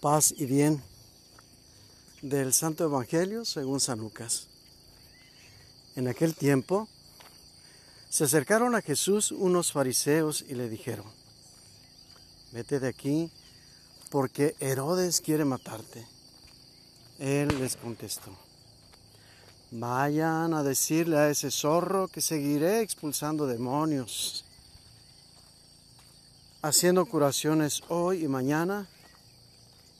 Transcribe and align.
paz 0.00 0.34
y 0.36 0.46
bien 0.46 0.82
del 2.22 2.52
Santo 2.52 2.84
Evangelio 2.84 3.44
según 3.44 3.80
San 3.80 3.98
Lucas. 3.98 4.46
En 5.94 6.08
aquel 6.08 6.34
tiempo 6.34 6.88
se 8.08 8.24
acercaron 8.24 8.74
a 8.74 8.80
Jesús 8.80 9.30
unos 9.30 9.72
fariseos 9.72 10.44
y 10.48 10.54
le 10.54 10.68
dijeron, 10.68 11.04
vete 12.52 12.80
de 12.80 12.88
aquí 12.88 13.30
porque 14.10 14.56
Herodes 14.58 15.20
quiere 15.20 15.44
matarte. 15.44 16.06
Él 17.18 17.60
les 17.60 17.76
contestó, 17.76 18.34
vayan 19.70 20.54
a 20.54 20.62
decirle 20.62 21.18
a 21.18 21.28
ese 21.28 21.50
zorro 21.50 22.08
que 22.08 22.22
seguiré 22.22 22.80
expulsando 22.80 23.46
demonios, 23.46 24.46
haciendo 26.62 27.04
curaciones 27.04 27.82
hoy 27.88 28.24
y 28.24 28.28
mañana 28.28 28.88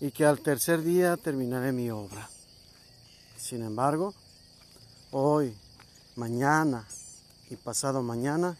y 0.00 0.10
que 0.10 0.24
al 0.24 0.40
tercer 0.40 0.82
día 0.82 1.16
terminaré 1.16 1.72
mi 1.72 1.90
obra. 1.90 2.28
Sin 3.36 3.62
embargo, 3.62 4.14
hoy, 5.10 5.56
mañana 6.16 6.86
y 7.50 7.56
pasado 7.56 8.02
mañana, 8.02 8.56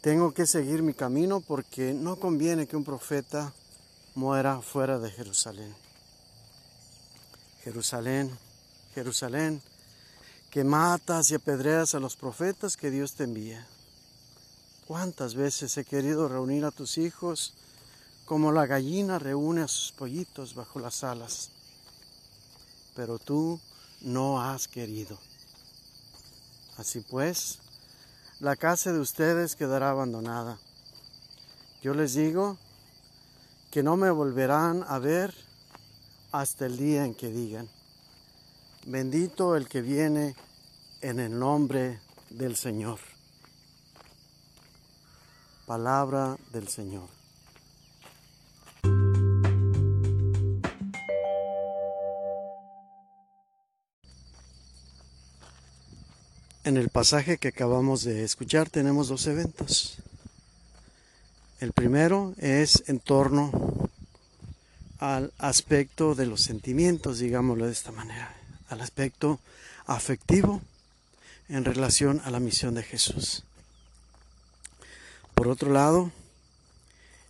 tengo 0.00 0.32
que 0.32 0.46
seguir 0.46 0.82
mi 0.82 0.94
camino 0.94 1.40
porque 1.40 1.92
no 1.92 2.16
conviene 2.16 2.66
que 2.66 2.76
un 2.76 2.84
profeta 2.84 3.52
muera 4.14 4.60
fuera 4.60 4.98
de 4.98 5.10
Jerusalén. 5.10 5.74
Jerusalén, 7.62 8.30
Jerusalén, 8.94 9.62
que 10.50 10.64
matas 10.64 11.30
y 11.30 11.34
apedreas 11.34 11.94
a 11.94 12.00
los 12.00 12.16
profetas 12.16 12.76
que 12.76 12.90
Dios 12.90 13.14
te 13.14 13.24
envía. 13.24 13.66
¿Cuántas 14.86 15.34
veces 15.34 15.76
he 15.76 15.84
querido 15.84 16.28
reunir 16.28 16.64
a 16.64 16.70
tus 16.70 16.96
hijos 16.96 17.54
como 18.28 18.52
la 18.52 18.66
gallina 18.66 19.18
reúne 19.18 19.62
a 19.62 19.68
sus 19.68 19.90
pollitos 19.92 20.54
bajo 20.54 20.78
las 20.78 21.02
alas. 21.02 21.48
Pero 22.94 23.18
tú 23.18 23.58
no 24.02 24.42
has 24.42 24.68
querido. 24.68 25.18
Así 26.76 27.00
pues, 27.00 27.58
la 28.38 28.54
casa 28.54 28.92
de 28.92 29.00
ustedes 29.00 29.56
quedará 29.56 29.88
abandonada. 29.88 30.58
Yo 31.80 31.94
les 31.94 32.12
digo 32.12 32.58
que 33.70 33.82
no 33.82 33.96
me 33.96 34.10
volverán 34.10 34.84
a 34.86 34.98
ver 34.98 35.34
hasta 36.30 36.66
el 36.66 36.76
día 36.76 37.06
en 37.06 37.14
que 37.14 37.30
digan, 37.30 37.66
bendito 38.84 39.56
el 39.56 39.68
que 39.70 39.80
viene 39.80 40.36
en 41.00 41.18
el 41.18 41.38
nombre 41.38 41.98
del 42.28 42.56
Señor. 42.56 42.98
Palabra 45.64 46.36
del 46.52 46.68
Señor. 46.68 47.17
En 56.64 56.76
el 56.76 56.88
pasaje 56.90 57.38
que 57.38 57.48
acabamos 57.48 58.02
de 58.02 58.24
escuchar 58.24 58.68
tenemos 58.68 59.08
dos 59.08 59.26
eventos. 59.26 59.98
El 61.60 61.72
primero 61.72 62.34
es 62.36 62.84
en 62.88 63.00
torno 63.00 63.50
al 64.98 65.32
aspecto 65.38 66.14
de 66.14 66.26
los 66.26 66.42
sentimientos, 66.42 67.20
digámoslo 67.20 67.66
de 67.66 67.72
esta 67.72 67.92
manera, 67.92 68.34
al 68.68 68.80
aspecto 68.80 69.40
afectivo 69.86 70.60
en 71.48 71.64
relación 71.64 72.20
a 72.24 72.30
la 72.30 72.40
misión 72.40 72.74
de 72.74 72.82
Jesús. 72.82 73.44
Por 75.34 75.48
otro 75.48 75.72
lado, 75.72 76.10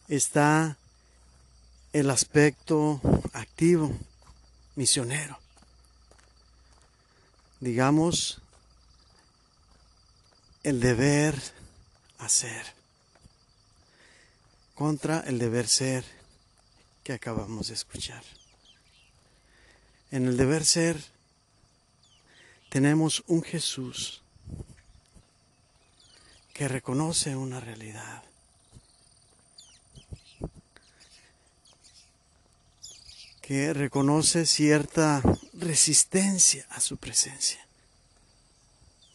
está 0.09 0.79
el 1.93 2.11
aspecto 2.11 3.01
activo, 3.33 3.95
misionero. 4.75 5.39
Digamos, 7.61 8.41
el 10.63 10.81
deber 10.81 11.41
hacer 12.19 12.67
contra 14.75 15.21
el 15.21 15.39
deber 15.39 15.67
ser 15.67 16.05
que 17.03 17.13
acabamos 17.13 17.69
de 17.69 17.75
escuchar. 17.75 18.23
En 20.11 20.27
el 20.27 20.37
deber 20.37 20.65
ser 20.65 21.03
tenemos 22.69 23.25
un 23.27 23.43
Jesús 23.43 24.23
que 26.53 26.69
reconoce 26.69 27.37
una 27.37 27.61
realidad. 27.61 28.23
que 33.49 33.73
reconoce 33.73 34.45
cierta 34.45 35.23
resistencia 35.55 36.67
a 36.69 36.81
su 36.81 36.99
presencia. 36.99 37.67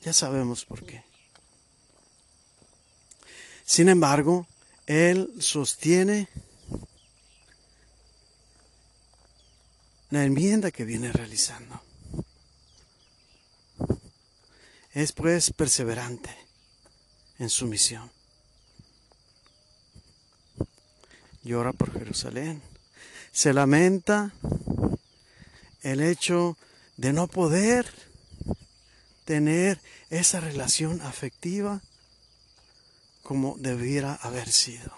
Ya 0.01 0.11
sabemos 0.11 0.65
por 0.65 0.83
qué. 0.83 1.03
Sin 3.65 3.89
embargo, 3.89 4.47
él 4.85 5.33
sostiene 5.39 6.27
la 10.09 10.23
enmienda 10.25 10.71
que 10.71 10.85
viene 10.85 11.11
realizando. 11.11 11.81
Es 14.93 15.11
pues 15.11 15.51
perseverante 15.51 16.29
en 17.39 17.49
su 17.49 17.65
misión. 17.65 18.11
Llora 21.43 21.73
por 21.73 21.91
Jerusalén. 21.91 22.61
Se 23.31 23.53
lamenta 23.53 24.33
el 25.81 26.01
hecho 26.01 26.57
de 26.95 27.11
no 27.11 27.27
poder 27.27 27.91
tener 29.25 29.81
esa 30.09 30.39
relación 30.39 31.01
afectiva 31.01 31.81
como 33.23 33.55
debiera 33.57 34.15
haber 34.15 34.51
sido. 34.51 34.91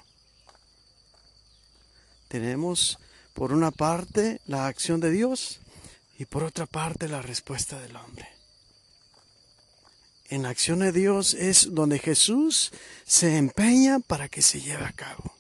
Tenemos 2.28 2.98
por 3.34 3.54
una 3.54 3.72
parte 3.72 4.42
la 4.46 4.68
acción 4.68 5.00
de 5.00 5.12
Dios 5.12 5.62
y 6.18 6.26
por 6.26 6.44
otra 6.44 6.66
parte 6.66 7.08
la 7.08 7.22
respuesta 7.22 7.80
del 7.80 7.96
hombre. 7.96 8.28
En 10.28 10.44
la 10.44 10.50
acción 10.50 10.80
de 10.80 10.92
Dios 10.92 11.36
es 11.36 11.74
donde 11.74 12.00
Jesús 12.00 12.72
se 13.06 13.38
empeña 13.38 14.00
para 14.00 14.28
que 14.28 14.42
se 14.42 14.60
lleve 14.60 14.84
a 14.84 14.92
cabo. 14.92 15.36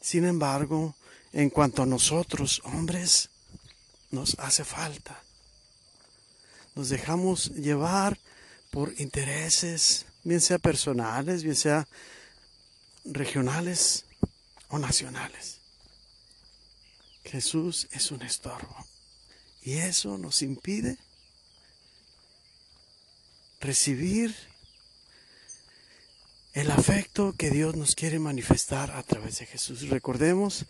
Sin 0.00 0.24
embargo, 0.24 0.94
en 1.32 1.50
cuanto 1.50 1.82
a 1.82 1.86
nosotros, 1.86 2.62
hombres, 2.64 3.28
nos 4.10 4.38
hace 4.38 4.64
falta. 4.64 5.22
Nos 6.74 6.88
dejamos 6.88 7.50
llevar 7.50 8.18
por 8.70 8.94
intereses, 9.00 10.06
bien 10.24 10.40
sea 10.40 10.58
personales, 10.58 11.42
bien 11.42 11.56
sea 11.56 11.86
regionales 13.04 14.04
o 14.68 14.78
nacionales. 14.78 15.58
Jesús 17.24 17.88
es 17.92 18.10
un 18.10 18.22
estorbo 18.22 18.86
y 19.62 19.74
eso 19.74 20.18
nos 20.18 20.42
impide 20.42 20.98
recibir 23.60 24.34
el 26.54 26.70
afecto 26.70 27.34
que 27.34 27.50
Dios 27.50 27.76
nos 27.76 27.94
quiere 27.94 28.18
manifestar 28.18 28.90
a 28.90 29.02
través 29.02 29.38
de 29.38 29.46
Jesús. 29.46 29.88
Recordemos 29.88 30.66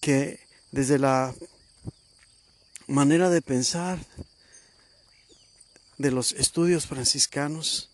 que 0.00 0.38
desde 0.70 0.98
la 0.98 1.34
manera 2.86 3.30
de 3.30 3.42
pensar 3.42 3.98
de 5.98 6.10
los 6.10 6.32
estudios 6.32 6.86
franciscanos, 6.86 7.90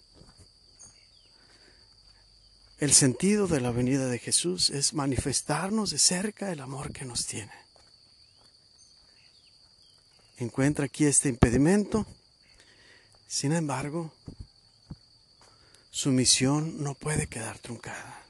el 2.83 2.93
sentido 2.93 3.47
de 3.47 3.61
la 3.61 3.71
venida 3.71 4.09
de 4.09 4.19
Jesús 4.19 4.69
es 4.69 4.93
manifestarnos 4.93 5.91
de 5.91 5.99
cerca 5.99 6.51
el 6.51 6.61
amor 6.61 6.93
que 6.93 7.05
nos 7.05 7.27
tiene. 7.27 7.53
Encuentra 10.39 10.87
aquí 10.87 11.05
este 11.05 11.29
impedimento, 11.29 12.05
sin 13.29 13.53
embargo, 13.53 14.13
su 15.93 16.11
misión 16.11 16.83
no 16.83 16.97
puede 16.97 17.29
quedar 17.29 17.57
truncada. 17.61 18.25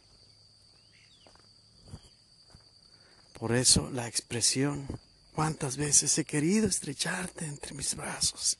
Por 3.32 3.52
eso 3.52 3.88
la 3.90 4.06
expresión, 4.06 4.86
cuántas 5.34 5.78
veces 5.78 6.18
he 6.18 6.26
querido 6.26 6.68
estrecharte 6.68 7.46
entre 7.46 7.72
mis 7.72 7.94
brazos, 7.94 8.58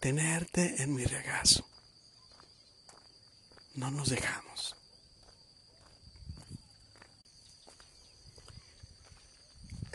tenerte 0.00 0.82
en 0.82 0.94
mi 0.94 1.04
regazo. 1.04 1.68
No 3.74 3.90
nos 3.90 4.08
dejamos. 4.08 4.75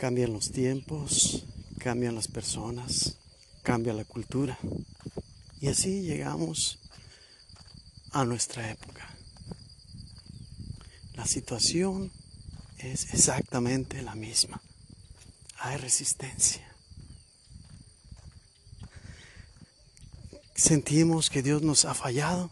Cambian 0.02 0.32
los 0.32 0.50
tiempos, 0.50 1.44
cambian 1.78 2.16
las 2.16 2.26
personas, 2.26 3.18
cambia 3.62 3.92
la 3.92 4.04
cultura. 4.04 4.58
Y 5.60 5.68
así 5.68 6.02
llegamos 6.02 6.80
a 8.10 8.24
nuestra 8.24 8.68
época. 8.68 9.08
La 11.14 11.24
situación 11.24 12.10
es 12.78 13.14
exactamente 13.14 14.02
la 14.02 14.16
misma. 14.16 14.60
hay 15.60 15.76
resistencia. 15.76 16.68
Sentimos 20.56 21.30
que 21.30 21.44
Dios 21.44 21.62
nos 21.62 21.84
ha 21.84 21.94
fallado 21.94 22.50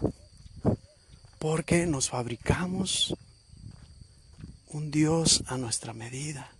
porque 1.41 1.85
nos 1.87 2.11
fabricamos 2.11 3.17
un 4.69 4.93
Dios 4.93 5.43
a 5.49 5.57
nuestra 5.57 5.93
medida, 5.93 6.53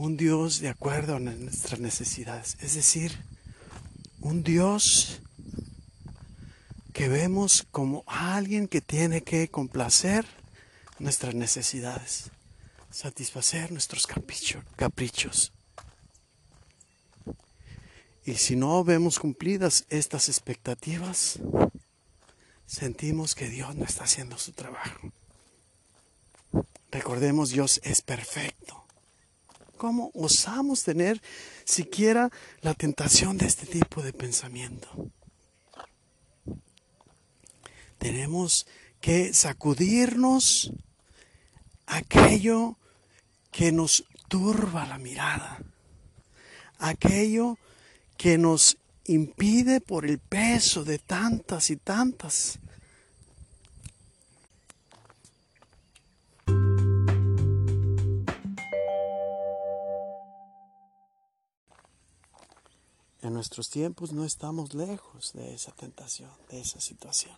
un 0.00 0.16
Dios 0.16 0.60
de 0.60 0.70
acuerdo 0.70 1.16
a 1.16 1.20
nuestras 1.20 1.78
necesidades, 1.78 2.56
es 2.60 2.74
decir, 2.74 3.22
un 4.22 4.42
Dios 4.42 5.20
que 6.94 7.06
vemos 7.10 7.66
como 7.70 8.02
alguien 8.06 8.66
que 8.66 8.80
tiene 8.80 9.20
que 9.22 9.50
complacer 9.50 10.24
nuestras 10.98 11.34
necesidades, 11.34 12.30
satisfacer 12.90 13.72
nuestros 13.72 14.06
caprichos. 14.06 15.52
Y 18.24 18.36
si 18.36 18.56
no 18.56 18.82
vemos 18.82 19.18
cumplidas 19.18 19.84
estas 19.90 20.30
expectativas, 20.30 21.40
sentimos 22.64 23.34
que 23.34 23.50
Dios 23.50 23.76
no 23.76 23.84
está 23.84 24.04
haciendo 24.04 24.38
su 24.38 24.52
trabajo. 24.52 25.12
Recordemos, 26.90 27.50
Dios 27.50 27.82
es 27.84 28.00
perfecto. 28.00 28.79
¿Cómo 29.80 30.10
osamos 30.12 30.84
tener 30.84 31.22
siquiera 31.64 32.28
la 32.60 32.74
tentación 32.74 33.38
de 33.38 33.46
este 33.46 33.64
tipo 33.64 34.02
de 34.02 34.12
pensamiento? 34.12 35.10
Tenemos 37.96 38.66
que 39.00 39.32
sacudirnos 39.32 40.70
aquello 41.86 42.76
que 43.50 43.72
nos 43.72 44.04
turba 44.28 44.84
la 44.84 44.98
mirada, 44.98 45.62
aquello 46.78 47.56
que 48.18 48.36
nos 48.36 48.76
impide 49.06 49.80
por 49.80 50.04
el 50.04 50.18
peso 50.18 50.84
de 50.84 50.98
tantas 50.98 51.70
y 51.70 51.76
tantas 51.76 52.58
En 63.22 63.34
nuestros 63.34 63.68
tiempos 63.68 64.12
no 64.12 64.24
estamos 64.24 64.72
lejos 64.74 65.32
de 65.34 65.54
esa 65.54 65.72
tentación, 65.72 66.30
de 66.48 66.60
esa 66.60 66.80
situación. 66.80 67.36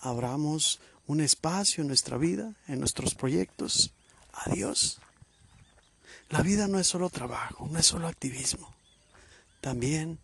Abramos 0.00 0.80
un 1.06 1.20
espacio 1.20 1.80
en 1.80 1.88
nuestra 1.88 2.18
vida, 2.18 2.54
en 2.66 2.80
nuestros 2.80 3.14
proyectos, 3.14 3.92
a 4.32 4.50
Dios. 4.50 5.00
La 6.28 6.42
vida 6.42 6.68
no 6.68 6.78
es 6.78 6.86
solo 6.86 7.08
trabajo, 7.08 7.66
no 7.70 7.78
es 7.78 7.86
solo 7.86 8.06
activismo. 8.06 8.74
También 9.62 10.18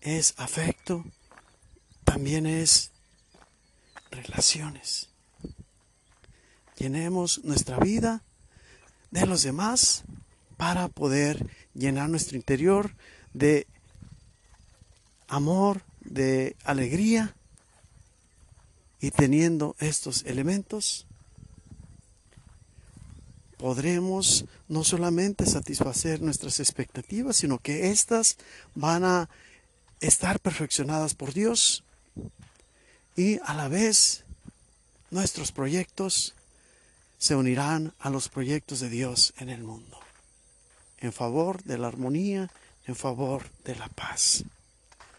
es 0.00 0.34
afecto, 0.36 1.04
también 2.04 2.46
es 2.46 2.90
relaciones. 4.10 5.08
Llenemos 6.76 7.44
nuestra 7.44 7.78
vida 7.78 8.24
de 9.10 9.26
los 9.26 9.42
demás 9.42 10.02
para 10.56 10.88
poder 10.88 11.48
llenar 11.80 12.08
nuestro 12.08 12.36
interior 12.36 12.94
de 13.32 13.66
amor, 15.26 15.82
de 16.00 16.56
alegría. 16.64 17.34
Y 19.00 19.10
teniendo 19.10 19.76
estos 19.78 20.24
elementos, 20.24 21.06
podremos 23.56 24.44
no 24.68 24.84
solamente 24.84 25.46
satisfacer 25.46 26.20
nuestras 26.20 26.60
expectativas, 26.60 27.36
sino 27.36 27.58
que 27.58 27.90
éstas 27.90 28.36
van 28.74 29.04
a 29.04 29.30
estar 30.00 30.38
perfeccionadas 30.38 31.14
por 31.14 31.32
Dios 31.32 31.82
y 33.16 33.38
a 33.44 33.54
la 33.54 33.68
vez 33.68 34.24
nuestros 35.10 35.50
proyectos 35.50 36.34
se 37.18 37.34
unirán 37.34 37.92
a 37.98 38.10
los 38.10 38.28
proyectos 38.28 38.80
de 38.80 38.88
Dios 38.88 39.34
en 39.38 39.50
el 39.50 39.62
mundo 39.62 39.98
en 41.00 41.12
favor 41.12 41.62
de 41.64 41.78
la 41.78 41.88
armonía, 41.88 42.50
en 42.86 42.96
favor 42.96 43.44
de 43.64 43.76
la 43.76 43.88
paz. 43.88 44.44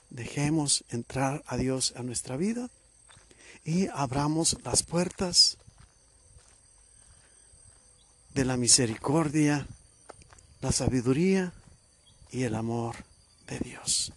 Dejemos 0.09 0.83
entrar 0.89 1.43
a 1.47 1.57
Dios 1.57 1.93
a 1.95 2.03
nuestra 2.03 2.37
vida 2.37 2.69
y 3.63 3.87
abramos 3.87 4.57
las 4.63 4.83
puertas 4.83 5.57
de 8.33 8.45
la 8.45 8.57
misericordia, 8.57 9.67
la 10.61 10.71
sabiduría 10.71 11.53
y 12.31 12.43
el 12.43 12.55
amor 12.55 12.95
de 13.47 13.59
Dios. 13.59 14.13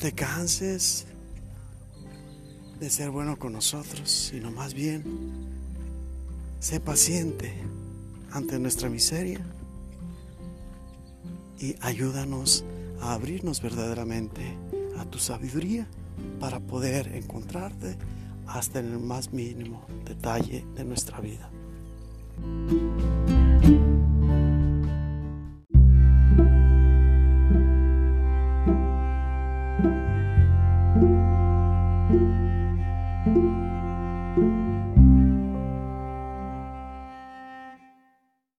Te 0.00 0.12
canses 0.12 1.04
de 2.80 2.88
ser 2.88 3.10
bueno 3.10 3.38
con 3.38 3.52
nosotros, 3.52 4.10
sino 4.10 4.50
más 4.50 4.72
bien 4.72 5.04
sé 6.58 6.80
paciente 6.80 7.52
ante 8.32 8.58
nuestra 8.58 8.88
miseria 8.88 9.44
y 11.58 11.76
ayúdanos 11.82 12.64
a 13.02 13.12
abrirnos 13.12 13.60
verdaderamente 13.60 14.56
a 14.96 15.04
tu 15.04 15.18
sabiduría 15.18 15.86
para 16.38 16.60
poder 16.60 17.14
encontrarte 17.14 17.98
hasta 18.46 18.80
en 18.80 18.92
el 18.92 19.00
más 19.00 19.34
mínimo 19.34 19.84
detalle 20.06 20.64
de 20.76 20.84
nuestra 20.84 21.20
vida. 21.20 21.50